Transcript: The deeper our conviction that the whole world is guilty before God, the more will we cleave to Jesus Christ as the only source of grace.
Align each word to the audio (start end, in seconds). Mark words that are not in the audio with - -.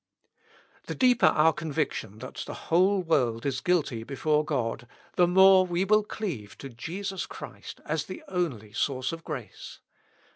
The 0.87 0.95
deeper 0.95 1.27
our 1.27 1.53
conviction 1.53 2.17
that 2.17 2.37
the 2.47 2.55
whole 2.55 3.03
world 3.03 3.45
is 3.45 3.61
guilty 3.61 4.03
before 4.03 4.43
God, 4.43 4.87
the 5.15 5.27
more 5.27 5.63
will 5.67 5.85
we 5.85 6.03
cleave 6.07 6.57
to 6.57 6.69
Jesus 6.69 7.27
Christ 7.27 7.81
as 7.85 8.05
the 8.05 8.23
only 8.27 8.73
source 8.73 9.11
of 9.11 9.23
grace. 9.23 9.79